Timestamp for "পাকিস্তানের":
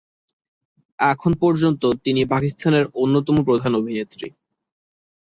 2.25-2.85